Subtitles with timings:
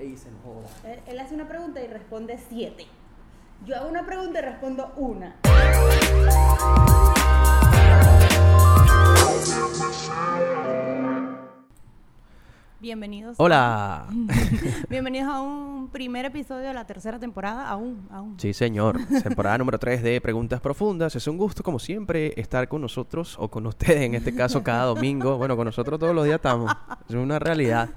[0.00, 0.68] dicen, joda.
[0.92, 2.86] Él, él hace una pregunta y responde siete.
[3.64, 5.36] Yo hago una pregunta y respondo una.
[12.80, 13.34] Bienvenidos.
[13.40, 14.06] Hola.
[14.88, 17.68] Bienvenidos a un primer episodio de la tercera temporada.
[17.68, 18.38] Aún, aún.
[18.38, 18.98] Sí, señor.
[19.22, 21.14] Temporada número 3 de Preguntas Profundas.
[21.16, 24.84] Es un gusto, como siempre, estar con nosotros o con ustedes, en este caso, cada
[24.84, 25.38] domingo.
[25.38, 26.72] Bueno, con nosotros todos los días estamos.
[27.08, 27.90] Es una realidad.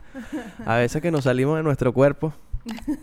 [0.66, 2.34] A veces que nos salimos de nuestro cuerpo,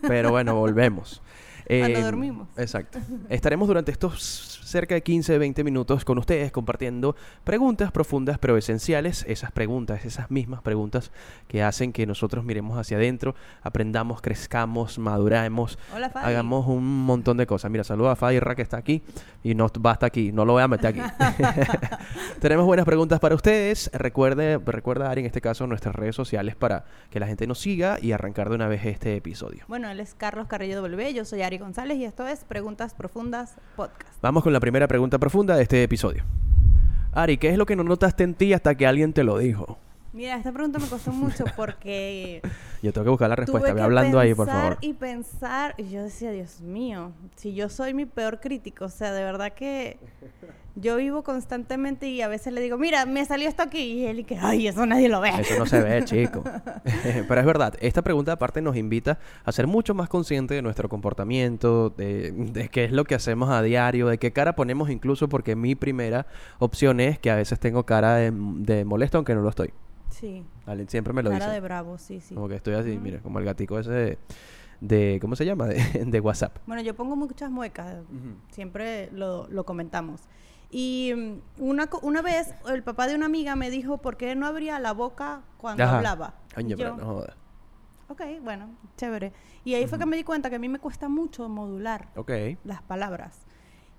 [0.03, 1.23] pero bueno, volvemos.
[1.69, 2.49] Cuando Eh, dormimos.
[2.57, 2.99] Exacto.
[3.29, 9.25] Estaremos durante estos cerca de 15, 20 minutos con ustedes compartiendo preguntas profundas pero esenciales.
[9.29, 11.11] Esas preguntas, esas mismas preguntas
[11.47, 16.27] que hacen que nosotros miremos hacia adentro, aprendamos, crezcamos, maduremos, Hola, Fabi.
[16.27, 17.71] hagamos un montón de cosas.
[17.71, 19.03] Mira, saluda a Fadirra que está aquí
[19.43, 21.01] y no va hasta aquí, no lo voy a meter aquí.
[22.41, 23.91] Tenemos buenas preguntas para ustedes.
[23.93, 27.98] Recuerde, recuerda dar en este caso nuestras redes sociales para que la gente nos siga
[28.01, 29.65] y arrancar de una vez este episodio.
[29.69, 33.56] Bueno, él es Carlos Carrillo W, yo soy Ari González y esto es Preguntas Profundas
[33.77, 34.20] Podcast.
[34.23, 36.25] Vamos con la primera pregunta profunda de este episodio.
[37.12, 39.79] Ari, ¿qué es lo que no notaste en ti hasta que alguien te lo dijo?
[40.19, 42.42] Mira, esta pregunta me costó mucho porque
[42.83, 43.72] Yo tengo que buscar la respuesta.
[43.72, 44.78] que hablando ahí, por pensar favor.
[44.80, 49.12] y pensar y yo decía, Dios mío, si yo soy mi peor crítico, o sea,
[49.12, 49.96] de verdad que
[50.74, 54.19] yo vivo constantemente y a veces le digo, mira, me salió esto aquí y él
[54.19, 55.30] y que, ay, eso nadie lo ve.
[55.39, 56.42] Eso no se ve, chico.
[57.28, 60.89] Pero es verdad, esta pregunta aparte nos invita a ser mucho más conscientes de nuestro
[60.89, 65.28] comportamiento, de, de qué es lo que hacemos a diario, de qué cara ponemos incluso,
[65.28, 66.27] porque mi primera
[66.58, 69.72] opción es que a veces tengo cara de, de molesto aunque no lo estoy.
[70.11, 70.45] Sí.
[70.89, 71.55] Siempre me lo cara dicen.
[71.55, 72.34] de bravo, sí, sí.
[72.34, 74.19] Como que estoy así, mira, como el gatico ese de,
[74.81, 75.67] de- ¿cómo se llama?
[75.69, 76.59] De, de WhatsApp.
[76.67, 77.97] Bueno, yo pongo muchas muecas,
[78.51, 80.23] siempre lo, lo comentamos.
[80.70, 84.34] Y mm, una, co- una vez el papá de una amiga me dijo, ¿por qué
[84.34, 85.97] no abría la boca cuando Ajá.
[85.98, 86.34] hablaba?
[86.55, 87.36] Coño, pero yo, no jodas.
[88.11, 89.33] Ok, bueno, chévere.
[89.64, 92.09] Y ahí fue que me di cuenta que a mí me cuesta mucho modular
[92.64, 93.47] las palabras.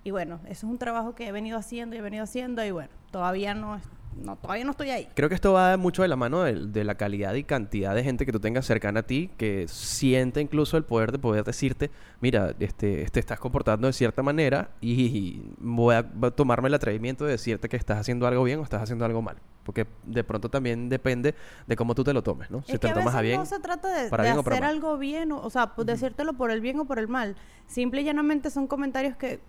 [0.03, 2.71] Y bueno, eso es un trabajo que he venido haciendo y he venido haciendo y
[2.71, 3.79] bueno, todavía no,
[4.17, 5.07] no todavía no estoy ahí.
[5.15, 8.03] Creo que esto va mucho de la mano del- de, la calidad y cantidad de
[8.03, 11.89] gente que tú tengas cercana a ti, que siente incluso el poder de poder decirte,
[12.19, 16.73] mira, este, te estás comportando de cierta manera y voy a, voy a tomarme el
[16.73, 19.37] atrevimiento de decirte que estás haciendo algo bien o estás haciendo algo mal.
[19.63, 21.35] Porque de pronto también depende
[21.67, 22.63] de cómo tú te lo tomes, ¿no?
[22.63, 23.39] Si es te que lo a tomas veces a bien.
[23.39, 24.75] no se trata de, para de bien o para hacer mal.
[24.75, 27.35] algo bien, o, o sea, pues, decírtelo por el bien o por el mal.
[27.67, 29.39] Simple y llanamente son comentarios que,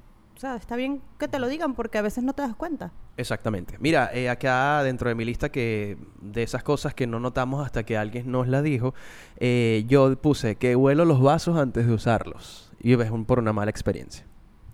[0.40, 2.92] o sea, está bien que te lo digan porque a veces no te das cuenta.
[3.18, 3.76] Exactamente.
[3.78, 7.82] Mira, eh, acá dentro de mi lista que de esas cosas que no notamos hasta
[7.82, 8.94] que alguien nos la dijo,
[9.36, 12.72] eh, yo puse que huelo los vasos antes de usarlos.
[12.80, 14.24] Y es un- por una mala experiencia.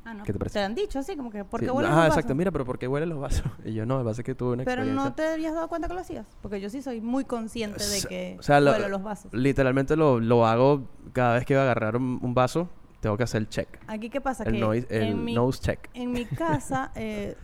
[0.04, 0.22] Ah, no.
[0.22, 0.60] ¿Qué te parece?
[0.60, 2.16] han dicho así, como que, ¿por qué Sí, huelen Ajá, los vasos?
[2.18, 2.34] exacto.
[2.36, 3.42] Mira, pero ¿por qué huelen los vasos?
[3.64, 5.10] Y yo no, me pasa que tuve una Pero experiencia.
[5.10, 8.02] no te habías dado cuenta que lo hacías, porque yo sí soy muy consciente de
[8.02, 9.32] que o sea, lo- huelo los vasos.
[9.34, 12.68] Literalmente lo, lo hago cada vez que voy a agarrar un, un vaso,
[13.06, 13.68] tengo que hacer el check.
[13.86, 15.88] Aquí qué pasa El, que noise, el mi nose check.
[15.94, 17.36] En mi casa, eh,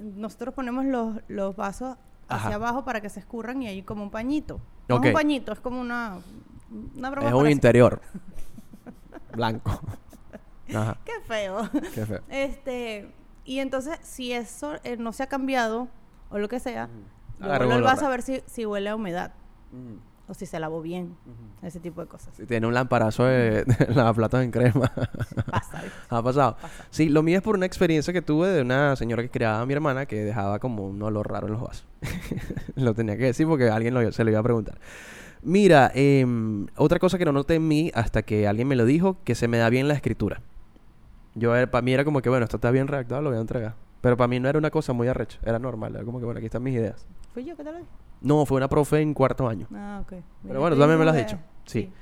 [0.00, 1.96] nosotros ponemos los, los vasos
[2.28, 2.54] hacia Ajá.
[2.56, 4.60] abajo para que se escurran y hay como un pañito.
[4.88, 5.04] No Ok.
[5.04, 6.18] es un pañito, es como una,
[6.96, 7.28] una broma.
[7.28, 8.00] Es un interior.
[9.34, 9.80] Blanco.
[10.74, 11.68] Ajá, Qué feo.
[11.94, 12.20] qué feo.
[12.28, 13.08] Este,
[13.44, 15.86] y entonces, si eso eh, no se ha cambiado
[16.30, 16.88] o lo que sea,
[17.38, 19.32] yo Agarra vuelvo el olor vaso a- ver si, si huele a humedad
[20.28, 21.14] o si se lavó bien.
[21.62, 22.34] Ese tipo de cosas.
[22.36, 24.90] Si tiene un lamparazo de, de lavaplatos en crema.
[25.50, 25.82] Pasa.
[26.08, 26.56] ¿Ha pasado?
[26.60, 26.84] Pasa.
[26.90, 29.66] Sí, lo mío es por una experiencia que tuve de una señora que criaba a
[29.66, 31.86] mi hermana que dejaba como un olor raro en los vasos.
[32.76, 34.78] lo tenía que decir porque alguien lo- se lo iba a preguntar.
[35.42, 39.18] Mira, em, otra cosa que no noté en mí hasta que alguien me lo dijo,
[39.24, 40.40] que se me da bien la escritura.
[41.34, 43.74] Yo, para mí era como que, bueno, esto está bien redactado, lo voy a entregar.
[44.04, 46.36] Pero para mí no era una cosa muy arrecha, era normal, era como que, bueno,
[46.36, 47.06] aquí están mis ideas.
[47.32, 47.88] ¿Fui yo que te lo dije?
[48.20, 49.66] No, fue una profe en cuarto año.
[49.74, 50.12] Ah, ok.
[50.12, 51.36] Mira, Pero bueno, tú también me lo has dicho.
[51.38, 51.92] que- Sí.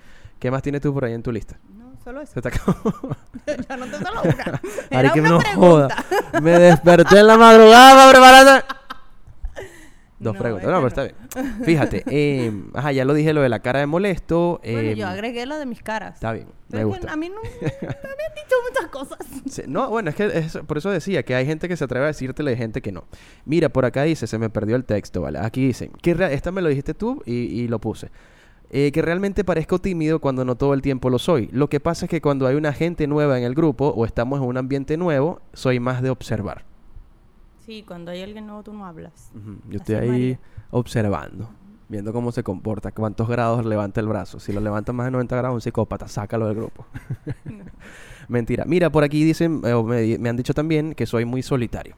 [0.40, 1.60] ¿Qué más tienes tú por ahí en tu lista?
[1.78, 2.32] No, solo eso.
[2.34, 2.74] Se te acabó.
[3.68, 4.60] ya no te solo una.
[4.98, 5.96] Ari, que una no pregunta.
[6.00, 6.40] joda.
[6.40, 8.64] Me desperté en la madrugada para prepararme.
[10.22, 10.70] Dos No, preguntas.
[10.70, 11.64] No, pero está bien.
[11.64, 12.04] Fíjate.
[12.10, 14.60] eh, ajá, ya lo dije lo de la cara de molesto.
[14.62, 16.14] Bueno, eh, yo agregué la de mis caras.
[16.14, 16.46] Está bien.
[16.70, 17.12] Pero me gusta.
[17.12, 19.18] a mí no me habían dicho muchas cosas.
[19.50, 22.04] Sí, no, bueno, es que es- por eso decía que hay gente que se atreve
[22.04, 23.04] a decírtelo y hay gente que no.
[23.44, 25.38] Mira, por acá dice, se me perdió el texto, ¿vale?
[25.40, 28.10] Aquí dicen, que esta me lo dijiste tú y, y lo puse.
[28.70, 31.50] Eh, que realmente parezco tímido cuando no todo el tiempo lo soy.
[31.52, 34.40] Lo que pasa es que cuando hay una gente nueva en el grupo o estamos
[34.40, 36.64] en un ambiente nuevo, soy más de observar.
[37.72, 39.32] Sí, cuando hay alguien nuevo tú no hablas.
[39.70, 40.40] Yo estoy es, ahí María.
[40.72, 41.48] observando,
[41.88, 44.40] viendo cómo se comporta, cuántos grados levanta el brazo.
[44.40, 46.84] Si lo levanta más de 90 grados, un psicópata, sácalo del grupo.
[48.28, 48.66] Mentira.
[48.66, 51.96] Mira, por aquí dicen, eh, me han dicho también que soy muy solitario.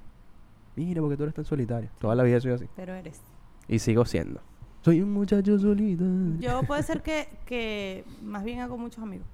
[0.77, 1.91] Mira, porque tú eres tan solitario.
[1.99, 2.67] Toda la vida soy así.
[2.77, 3.21] Pero eres.
[3.67, 4.41] Y sigo siendo.
[4.83, 6.05] Soy un muchacho solito.
[6.39, 9.27] Yo puede ser que, que más bien hago muchos amigos.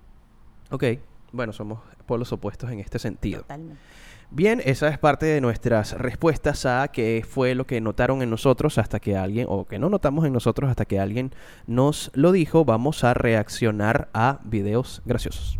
[0.71, 0.85] Ok,
[1.33, 3.43] bueno, somos polos opuestos en este sentido.
[3.43, 3.79] Totalmente.
[4.32, 8.79] Bien, esa es parte de nuestras respuestas a qué fue lo que notaron en nosotros
[8.79, 11.32] hasta que alguien, o que no notamos en nosotros hasta que alguien
[11.67, 12.65] nos lo dijo.
[12.65, 15.59] Vamos a reaccionar a videos graciosos.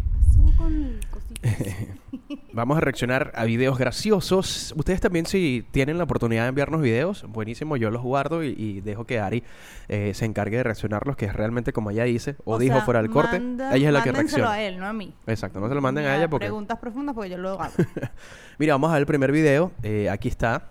[0.57, 1.01] Con.
[2.53, 4.75] Vamos a reaccionar a videos graciosos.
[4.77, 8.81] Ustedes también si tienen la oportunidad de enviarnos videos, buenísimo, yo los guardo y, y
[8.81, 9.43] dejo que Ari
[9.89, 13.01] eh, se encargue de reaccionarlos, que es realmente como ella dice, o, dijo sea, fuera
[13.03, 14.53] del corte, manda- ella es la que reacciona.
[14.53, 15.15] a él, no a mí.
[15.27, 16.47] Exacto, no se lo manden a Ya, ella porque...
[16.47, 17.73] Preguntas profundas porque yo lo hago.
[18.59, 19.73] Mira, vamos a ver el primer video.
[19.83, 20.65] Eh, aquí está.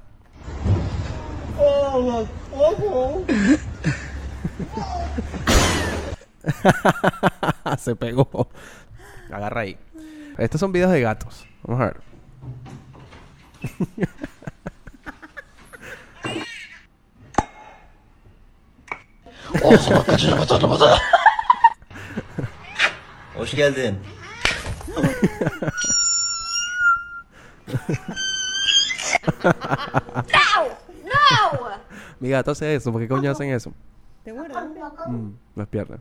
[7.77, 8.50] Se pegó.
[9.31, 9.78] Agarra ahí.
[10.38, 11.46] Estos son videos de gatos.
[11.64, 11.98] Vamos a ver.
[23.38, 24.00] Hoş geldin.
[32.20, 32.92] Mi gato hace eso.
[32.92, 33.74] ¿Por qué coño hacen eso?
[34.24, 34.66] ¿Te muerdas?
[35.08, 36.00] Mm, las piernas.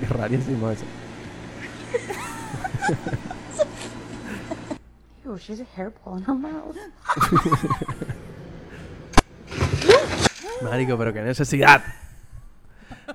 [0.00, 0.84] Qué rarísimo eso.
[5.24, 6.76] Ew, she has a hairball in her mouth.
[10.62, 11.82] Marico, pero qué necesidad.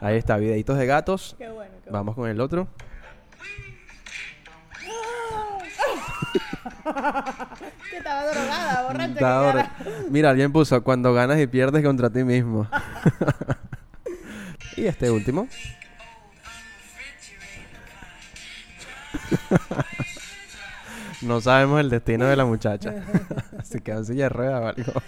[0.01, 1.35] Ahí está, videitos de gatos.
[1.37, 1.73] Qué bueno.
[1.83, 2.67] Qué Vamos con el otro.
[7.89, 9.71] Que estaba drogada, borracha.
[10.09, 12.67] Mira, alguien puso cuando ganas y pierdes contra ti mismo.
[14.77, 15.47] y este último.
[21.21, 22.93] no sabemos el destino de la muchacha.
[23.63, 25.01] Se quedó en silla de ruedas o algo.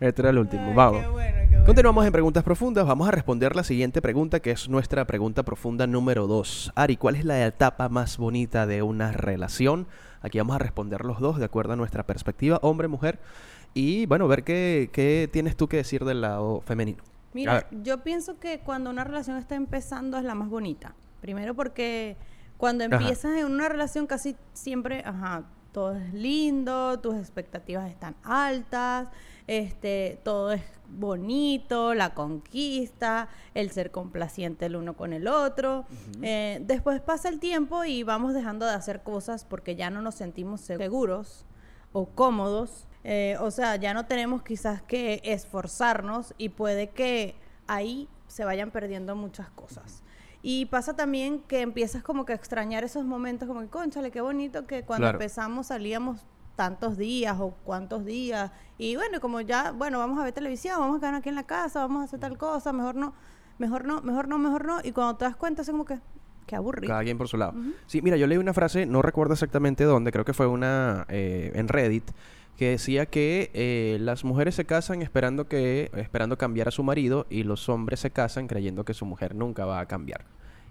[0.00, 0.68] este era el último.
[0.68, 1.02] Ay, Vamos.
[1.02, 1.45] Qué bueno.
[1.66, 2.86] Continuamos en preguntas profundas.
[2.86, 6.72] Vamos a responder la siguiente pregunta, que es nuestra pregunta profunda número 2.
[6.76, 9.88] Ari, ¿cuál es la etapa más bonita de una relación?
[10.22, 13.18] Aquí vamos a responder los dos de acuerdo a nuestra perspectiva, hombre, mujer.
[13.74, 17.02] Y bueno, ver qué, qué tienes tú que decir del lado femenino.
[17.34, 20.94] Mira, yo pienso que cuando una relación está empezando es la más bonita.
[21.20, 22.16] Primero porque
[22.58, 22.94] cuando Ajá.
[22.96, 25.42] empiezas en una relación casi siempre, ajá,
[25.72, 29.08] todo es lindo, tus expectativas están altas,
[29.46, 35.84] este, todo es bonito, la conquista, el ser complaciente el uno con el otro.
[36.22, 40.14] Eh, después pasa el tiempo y vamos dejando de hacer cosas porque ya no nos
[40.16, 41.44] sentimos seguros
[41.92, 42.86] o cómodos.
[43.04, 48.70] Eh, o sea, ya no tenemos quizás que esforzarnos y puede que ahí se vayan
[48.70, 50.02] perdiendo muchas cosas.
[50.42, 54.20] Y pasa también que empiezas como que a extrañar esos momentos, como que, conchale, qué
[54.20, 55.16] bonito que cuando Claro.
[55.18, 56.20] empezamos salíamos
[56.56, 58.50] tantos días o cuántos días.
[58.78, 61.44] Y bueno, como ya, bueno, vamos a ver televisión, vamos a quedar aquí en la
[61.44, 63.14] casa, vamos a hacer tal cosa, mejor no,
[63.58, 64.80] mejor no, mejor no, mejor no.
[64.82, 66.00] Y cuando te das cuenta, es como que,
[66.46, 66.90] qué aburrido.
[66.90, 67.54] Cada quien por su lado.
[67.86, 71.52] Sí, mira, yo leí una frase, no recuerdo exactamente dónde, creo que fue una eh,
[71.54, 72.10] en Reddit,
[72.56, 77.26] que decía que eh, las mujeres se casan esperando que esperando cambiar a su marido
[77.28, 80.24] y los hombres se casan creyendo que su mujer nunca va a cambiar.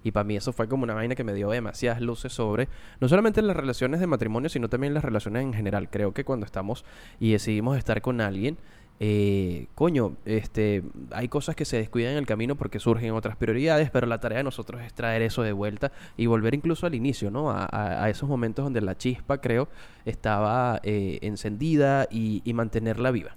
[0.05, 2.69] Y para mí eso fue como una vaina que me dio demasiadas luces sobre
[3.01, 5.89] no solamente las relaciones de matrimonio, sino también las relaciones en general.
[5.89, 6.85] Creo que cuando estamos
[7.19, 8.57] y decidimos estar con alguien,
[8.99, 13.89] eh, coño, este, hay cosas que se descuidan en el camino porque surgen otras prioridades,
[13.89, 17.29] pero la tarea de nosotros es traer eso de vuelta y volver incluso al inicio,
[17.31, 17.49] ¿no?
[17.51, 19.67] A, a- a esos momentos donde la chispa, creo,
[20.05, 23.35] estaba eh, encendida y, y mantenerla viva.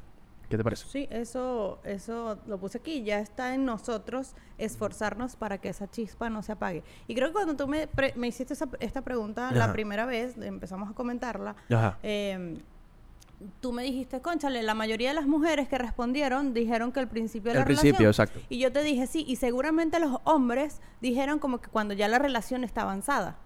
[0.48, 0.86] ¿Qué te parece?
[0.88, 3.02] Sí, eso, eso lo puse aquí.
[3.02, 6.82] Ya está en nosotros esforzarnos para que esa chispa no se apague.
[7.06, 10.36] Y creo que cuando tú me, pre- me hiciste esa- esta pregunta la primera vez,
[10.38, 11.98] empezamos a comentarla, Ajá.
[12.02, 12.56] eh,
[13.60, 17.52] tú me dijiste, conchale, la mayoría de las mujeres que respondieron dijeron que al principio
[17.52, 18.26] de Al la principio, relación.
[18.26, 18.40] exacto.
[18.48, 22.18] Y yo te dije, sí, y seguramente los hombres dijeron como que cuando ya la
[22.18, 23.36] relación está avanzada.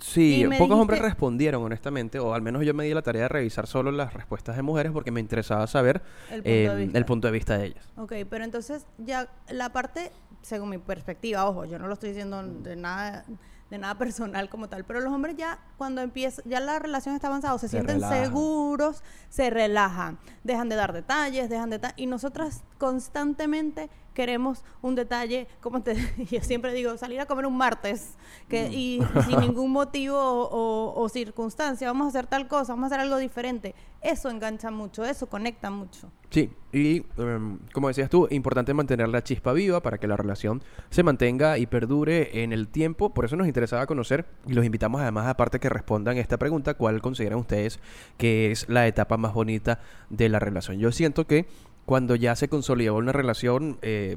[0.00, 3.66] Sí, pocos hombres respondieron, honestamente, o al menos yo me di la tarea de revisar
[3.66, 6.98] solo las respuestas de mujeres porque me interesaba saber El punto de eh, vista.
[6.98, 7.84] el punto de vista de ellas.
[7.96, 10.10] Ok, pero entonces ya la parte,
[10.42, 13.24] según mi perspectiva, ojo, yo no lo estoy diciendo de nada
[13.70, 17.28] de nada personal como tal, pero los hombres ya cuando empieza, ya la relación está
[17.28, 18.24] avanzada, se, Se sienten relajan.
[18.24, 25.46] seguros, se relajan, dejan de dar detalles, dejan de y nosotras constantemente queremos un detalle,
[25.60, 25.94] como te
[26.30, 28.14] yo siempre digo, salir a comer un martes
[28.48, 28.72] que, Mm.
[28.72, 32.94] y, sin ningún motivo o, o- o circunstancia, vamos a hacer tal cosa, vamos a
[32.94, 33.74] hacer algo diferente.
[34.02, 36.10] Eso engancha mucho, eso conecta mucho.
[36.30, 40.62] Sí, y em, como decías tú, importante mantener la chispa viva para que la relación
[40.90, 43.10] se mantenga y perdure en el tiempo.
[43.10, 47.00] Por eso nos interesaba conocer y los invitamos además, aparte que respondan esta pregunta, ¿cuál
[47.02, 47.78] consideran ustedes
[48.16, 50.78] que es la etapa más bonita de la relación?
[50.78, 51.46] Yo siento que
[51.90, 54.16] cuando ya se consolidó una relación, eh,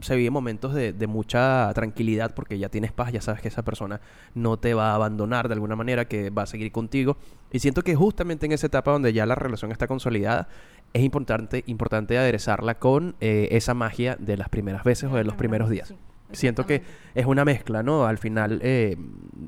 [0.00, 3.62] se viven momentos de, de mucha tranquilidad porque ya tienes paz, ya sabes que esa
[3.62, 4.00] persona
[4.34, 7.18] no te va a abandonar de alguna manera, que va a seguir contigo.
[7.52, 10.48] Y siento que justamente en esa etapa donde ya la relación está consolidada,
[10.94, 15.34] es importante, importante aderezarla con eh, esa magia de las primeras veces o de los
[15.34, 15.88] primeros días.
[15.88, 15.96] Sí,
[16.32, 16.82] Siento que
[17.14, 18.04] es una mezcla, ¿no?
[18.06, 18.96] Al final, eh,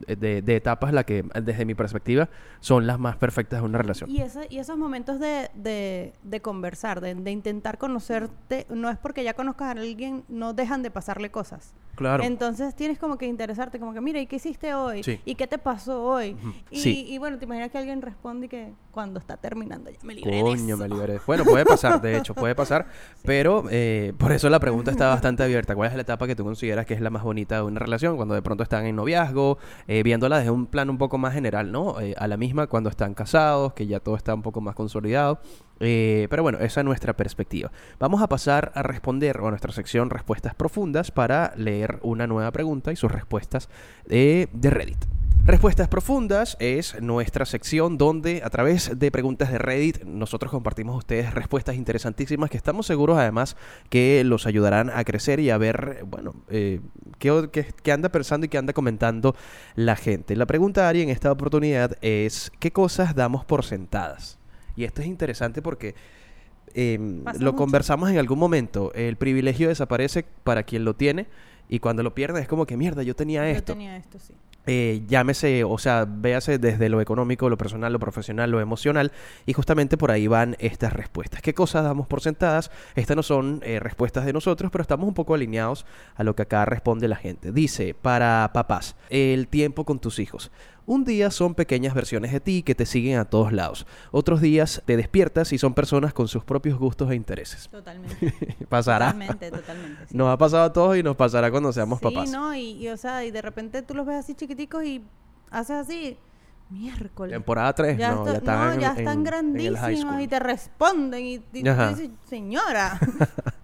[0.07, 2.29] de, de etapas la que, desde mi perspectiva,
[2.61, 4.11] son las más perfectas de una relación.
[4.11, 9.23] Y, ese- y esos momentos de, de- de conversar, de, intentar conocerte, no es porque
[9.25, 11.75] ya conozcas a alguien, no dejan de pasarle cosas.
[11.95, 12.25] Claro.
[12.25, 15.03] Entonces tienes como que interesarte, como que, mira, ¿y qué hiciste hoy?
[15.03, 15.21] Sí.
[15.25, 16.37] ¿Y qué te pasó hoy?
[16.71, 17.07] Y, Sí.
[17.09, 20.37] y bueno, te imaginas que alguien responde y que cuando está terminando ya me libré
[20.37, 20.77] de Coño, eso.
[20.79, 21.21] me liberé.
[21.27, 22.87] Bueno, puede pasar, de hecho, puede pasar.
[23.25, 25.75] Pero eh, por eso la pregunta está bastante abierta.
[25.75, 28.17] ¿Cuál es la etapa que tú consideras que es la más bonita de una relación?
[28.17, 31.71] Cuando de pronto están en noviazgo, eh, viéndola desde un plano un poco más general,
[31.71, 32.01] ¿no?
[32.01, 35.41] Eh, a la misma cuando están casados, que ya todo está un poco más consolidado.
[35.81, 37.71] Eh, pero bueno, esa es nuestra perspectiva.
[37.99, 42.91] Vamos a pasar a responder a nuestra sección Respuestas Profundas para leer una nueva pregunta
[42.93, 43.69] y sus respuestas
[44.07, 45.22] de Reddit.
[45.45, 50.99] Respuestas Profundas es nuestra sección donde a través de preguntas de Reddit nosotros compartimos a
[50.99, 53.57] ustedes respuestas interesantísimas que estamos seguros además
[53.89, 56.79] que los ayudarán a crecer y a ver, bueno, eh,
[57.19, 59.35] qué, qué- qué anda pensando y qué anda comentando
[59.75, 60.37] la gente.
[60.37, 64.39] La pregunta, Ari, en esta oportunidad es, ¿qué cosas damos por sentadas?
[64.77, 65.95] Y esto es interesante porque
[67.25, 67.57] Pasa lo mucho.
[67.57, 68.93] conversamos en algún momento.
[68.95, 71.27] El privilegio desaparece para quien lo tiene
[71.69, 73.73] y cuando lo pierde es como que mierda, yo tenía Yo esto.
[73.73, 74.33] tenía esto, sí.
[74.67, 79.11] Eh, llámese, o sea, véase desde lo económico, lo personal, lo profesional, lo emocional,
[79.45, 81.43] y justamente por ahí van estas respuestas.
[81.43, 82.71] ¿Qué cosas damos por sentadas?
[82.95, 86.43] Estas no son eh, respuestas de nosotros, pero estamos un poco alineados a lo que
[86.43, 87.51] acá responde la gente.
[87.51, 90.53] Dice, para papás, el tiempo con tus hijos.
[90.85, 93.87] Un día son pequeñas versiones de ti que te siguen a todos lados.
[94.11, 97.69] Otros días te despiertas y son personas con sus propios gustos e intereses.
[97.71, 98.35] Totalmente.
[98.69, 99.13] Pasará.
[99.13, 100.07] Totalmente, totalmente.
[100.09, 100.17] sí.
[100.17, 102.31] Nos ha pasado a todos y nos pasará cuando seamos sí, papás.
[102.31, 105.03] no, y, y, o sea, y de repente tú los ves así chiquiticos y
[105.51, 106.17] haces así,
[106.69, 107.33] miércoles.
[107.33, 110.39] Temporada 3, ya, no, ya está- están, no, en- ya están en grandísimos y te
[110.41, 112.99] responden y, y dices, señora.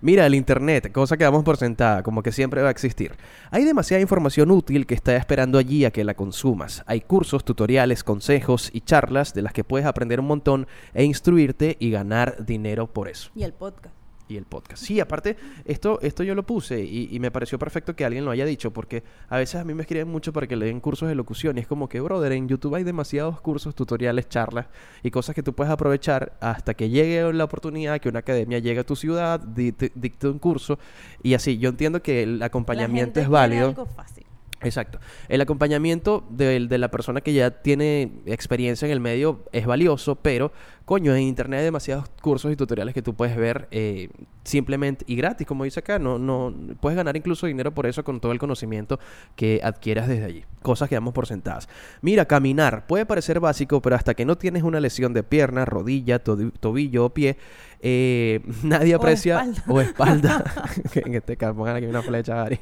[0.00, 3.12] Mira, el Internet, cosa que damos por sentada, como que siempre va a existir.
[3.50, 6.84] Hay demasiada información útil que está esperando allí a que la consumas.
[6.86, 11.76] Hay cursos, tutoriales, consejos y charlas de las que puedes aprender un montón e instruirte
[11.80, 13.30] y ganar dinero por eso.
[13.34, 13.97] y el podcast.
[14.28, 14.82] Y el podcast.
[14.82, 18.30] Sí, aparte, esto, esto yo lo puse y, y me pareció perfecto que alguien lo
[18.30, 21.08] haya dicho, porque a veces a mí me escriben mucho para que le den cursos
[21.08, 24.66] de locución y es como que, brother, en YouTube hay demasiados cursos, tutoriales, charlas
[25.02, 28.80] y cosas que tú puedes aprovechar hasta que llegue la oportunidad que una academia llegue
[28.80, 30.78] a tu ciudad, di- te- dicte un curso
[31.22, 31.56] y así.
[31.56, 33.68] Yo entiendo que el acompañamiento La gente es válido.
[33.68, 34.24] algo fácil.
[34.60, 34.98] Exacto.
[35.28, 40.16] El acompañamiento de, de la persona que ya tiene experiencia en el medio es valioso,
[40.16, 40.50] pero
[40.88, 44.08] coño, en internet hay demasiados cursos y tutoriales que tú puedes ver eh,
[44.42, 45.98] simplemente y gratis, como dice acá.
[45.98, 48.98] No, no, puedes ganar incluso dinero por eso con todo el conocimiento
[49.36, 50.44] que adquieras desde allí.
[50.62, 51.68] Cosas que damos por sentadas.
[52.00, 56.20] Mira, caminar puede parecer básico, pero hasta que no tienes una lesión de pierna, rodilla,
[56.20, 57.36] to- tobillo o pie,
[57.82, 59.62] eh, nadie O aprecia espalda.
[59.68, 60.44] o espalda.
[60.94, 62.58] en este caso pongan aquí una flecha, Ari.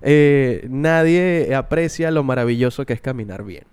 [0.00, 3.64] Eh, nadie aprecia lo maravilloso que es caminar bien.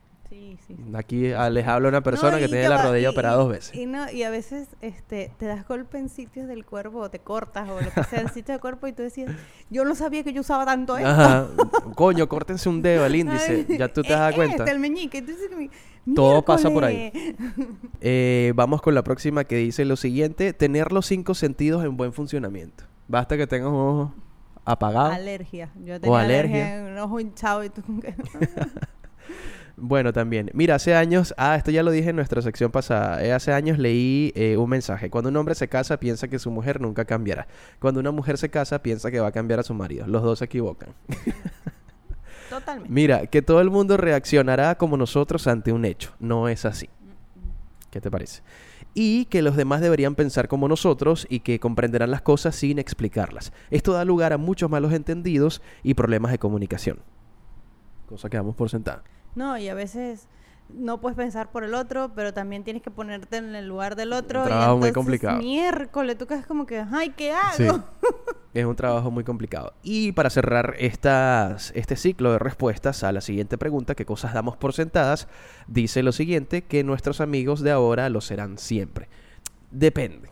[0.69, 0.91] Sí, sí.
[0.95, 3.49] Aquí ah, les habla una persona No, que tiene la rodilla y- operada y- dos
[3.49, 3.75] veces.
[3.75, 7.17] Y, no, y a veces este, te das golpe en sitios del cuerpo o te
[7.17, 9.31] cortas o lo que sea, en sitios del cuerpo y tú decías,
[9.71, 11.09] yo no sabía que yo usaba tanto esto.
[11.09, 11.47] Ajá.
[11.95, 13.65] Coño, córtense un dedo, el índice.
[13.77, 14.57] Ya tú te das cuenta.
[14.63, 15.17] Este, el meñique.
[15.17, 15.71] Entonces, mi-
[16.13, 17.11] Todo pasa por ahí.
[18.01, 22.13] Eh, vamos con la próxima que dice lo siguiente: tener los cinco sentidos en buen
[22.13, 22.83] funcionamiento.
[23.07, 24.13] Basta que tengas un ojo
[24.65, 25.11] apagado.
[25.11, 25.71] Alergia.
[25.83, 26.61] Yo tenía alergia.
[26.61, 26.75] alergia.
[26.77, 27.81] en un ojo hinchado y tú
[29.81, 30.51] Bueno, también.
[30.53, 33.23] Mira, hace años, ah, esto ya lo dije en nuestra sección pasada.
[33.23, 35.09] eh, hace años leí eh, un mensaje.
[35.09, 37.47] Cuando un hombre se casa, piensa que su mujer nunca cambiará.
[37.79, 40.05] Cuando una mujer se casa, piensa que va a cambiar a su marido.
[40.07, 40.89] Los dos se equivocan.
[42.49, 42.91] Totalmente.
[42.91, 46.11] Mira, que todo el mundo reaccionará como nosotros ante un hecho.
[46.19, 46.89] No es así.
[47.89, 48.41] ¿Qué te parece?
[48.93, 53.53] Y que los demás deberían pensar como nosotros y que comprenderán las cosas sin explicarlas.
[53.69, 56.99] Esto da lugar a muchos malos entendidos y problemas de comunicación.
[58.07, 59.03] Cosa que damos por sentada.
[59.35, 60.27] No, y a veces
[60.69, 64.13] no puedes pensar por el otro, pero también tienes que ponerte en el lugar del
[64.13, 64.43] otro.
[64.43, 65.37] y trabajo muy entonces, complicado.
[65.39, 67.55] Miércoles, tú quedas como que, ay, ¿qué hago?
[67.57, 67.67] Sí.
[68.53, 69.73] Es un trabajo muy complicado.
[69.83, 74.57] Y para cerrar estas, este ciclo de respuestas a la siguiente pregunta, ¿qué cosas damos
[74.57, 75.27] por sentadas?
[75.67, 79.07] Dice lo siguiente, que nuestros amigos de ahora lo serán siempre.
[79.69, 80.31] Depende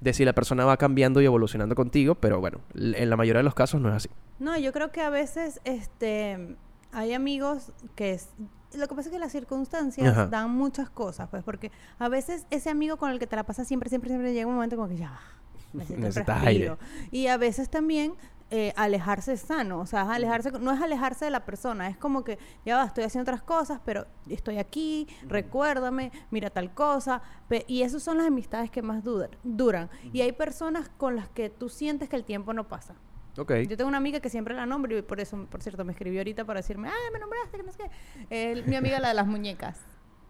[0.00, 3.44] de si la persona va cambiando y evolucionando contigo, pero bueno, en la mayoría de
[3.44, 4.10] los casos no es así.
[4.38, 6.56] No, yo creo que a veces este
[6.94, 8.28] hay amigos que es
[8.76, 10.26] lo que pasa es que las circunstancias Ajá.
[10.26, 13.68] dan muchas cosas, pues, porque a veces ese amigo con el que te la pasas
[13.68, 15.20] siempre, siempre, siempre llega un momento como que ya,
[15.72, 16.78] Necesitas respiro.
[17.10, 18.14] Y a veces también
[18.50, 21.96] eh, alejarse es sano, o sea, es alejarse, no es alejarse de la persona, es
[21.96, 27.22] como que ya va, estoy haciendo otras cosas, pero estoy aquí, recuérdame, mira tal cosa,
[27.66, 29.90] y esas son las amistades que más duran.
[30.12, 32.94] Y hay personas con las que tú sientes que el tiempo no pasa.
[33.36, 33.52] Ok.
[33.68, 36.20] Yo tengo una amiga que siempre la nombro y por eso, por cierto, me escribió
[36.20, 38.52] ahorita para decirme, ay, me nombraste, que no sé qué.
[38.52, 39.80] El- mi amiga la de las muñecas.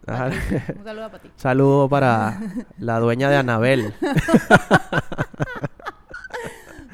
[0.07, 0.25] Ajá.
[0.77, 1.31] Un saludo para ti.
[1.35, 2.39] Saludo para
[2.77, 3.93] la dueña de Anabel.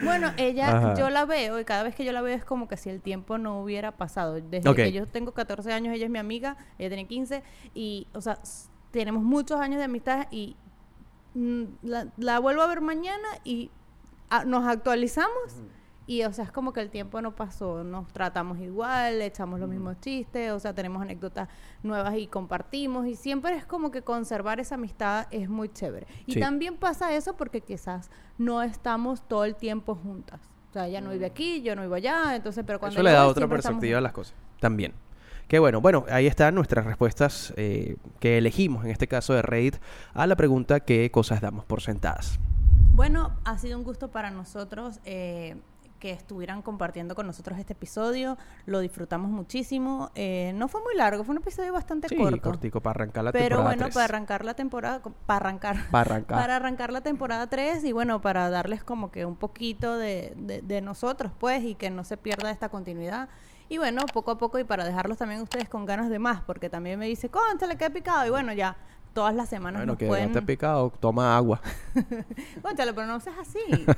[0.03, 0.94] Bueno, ella, Ajá.
[0.96, 3.01] yo la veo y cada vez que yo la veo es como que si el
[3.01, 4.34] tiempo no hubiera pasado.
[4.41, 4.75] Desde Ok.
[4.77, 7.44] que yo tengo 14 años, ella es mi amiga, ella tiene 15
[7.75, 8.39] y, o sea,
[8.89, 10.56] tenemos muchos años de amistad y
[11.36, 13.70] mm, la, la vuelvo a ver mañana y
[14.32, 15.36] ah, nos actualizamos
[16.12, 19.70] y, o sea, es como que el tiempo no pasó, nos tratamos igual, echamos los
[19.70, 21.48] mismos chistes, o sea, tenemos anécdotas
[21.84, 26.06] nuevas y compartimos y siempre es como que conservar esa amistad es muy chévere.
[26.25, 26.39] Y Sí.
[26.41, 30.41] también pasa eso porque quizás no estamos todo el tiempo juntas.
[30.70, 33.12] O sea, ella no vive aquí, yo no vivo allá, entonces, pero cuando Eso le
[33.12, 34.36] da otra perspectiva a las cosas.
[34.60, 34.94] También.
[35.48, 35.80] Qué bueno.
[35.80, 39.77] Bueno, ahí están nuestras respuestas eh, que elegimos, en este caso de Reddit,
[40.13, 42.38] a la pregunta ¿qué cosas damos por sentadas?
[42.94, 45.56] Bueno, ha sido un gusto para nosotros eh,
[46.01, 48.38] que estuvieran compartiendo con nosotros este episodio.
[48.65, 50.10] Lo disfrutamos muchísimo.
[50.15, 52.41] Eh, no fue muy largo, fue un episodio bastante Sí, corto.
[52.41, 56.38] cortico para arrancar la pero temporada bueno, para arrancar la temporada, para arrancar, Para arrancar.
[56.39, 60.62] para arrancar la temporada 3 y bueno, para darles como que un poquito de, de-
[60.63, 63.29] de nosotros, pues, y que no se pierda esta continuidad.
[63.70, 66.70] Y bueno, poco a poco y para dejarlos también ustedes con ganas de más, porque
[66.70, 67.29] también me dice,
[67.67, 68.25] le qué picado.
[68.25, 68.75] Y bueno, ya
[69.13, 70.32] todas las semanas Bueno, nos que pueden...
[70.32, 71.62] te picado, toma agua.
[72.62, 73.60] Cónchale, pero no seas así.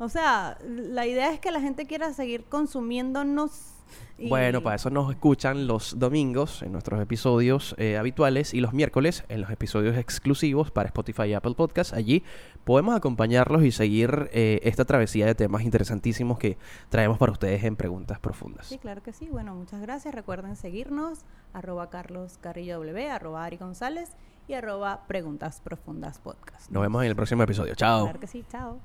[0.00, 3.74] O sea, la idea es que la gente quiera seguir consumiéndonos.
[4.18, 8.72] y- Bueno, para eso nos escuchan los domingos en nuestros episodios eh, habituales y los
[8.72, 11.92] miércoles en los episodios exclusivos para Spotify y Apple Podcasts.
[11.92, 12.24] Allí
[12.64, 17.76] podemos acompañarlos y seguir eh, esta travesía de temas interesantísimos que traemos para ustedes en
[17.76, 18.66] Preguntas Profundas.
[18.66, 19.28] Sí, claro que sí.
[19.30, 20.12] Bueno, muchas gracias.
[20.12, 21.20] Recuerden seguirnos,
[21.52, 24.10] arroba Carlos Carrillo W, arroba Ari González
[24.48, 26.70] y arroba Preguntas Profundas Podcast.
[26.70, 27.74] Nos vemos en el próximo episodio.
[27.74, 28.04] Chao.
[28.04, 28.80] Claro que sí, chao.